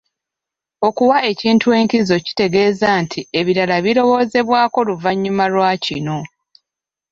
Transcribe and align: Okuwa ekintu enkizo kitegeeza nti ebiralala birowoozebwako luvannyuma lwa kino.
Okuwa 0.87 1.17
ekintu 1.31 1.65
enkizo 1.79 2.15
kitegeeza 2.25 2.87
nti 3.03 3.19
ebiralala 3.39 3.77
birowoozebwako 3.85 4.79
luvannyuma 4.87 5.45
lwa 5.53 5.71
kino. 5.85 6.19